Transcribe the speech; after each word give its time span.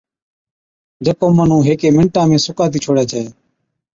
جڪو 1.05 1.25
مُنُون 1.37 1.61
هيڪي 1.67 1.89
مِنٽا 1.97 2.21
۾ 2.29 2.37
سُڪاتِي 2.45 2.79
ڇوڙَي 2.83 3.05
ڇَي۔ 3.11 3.23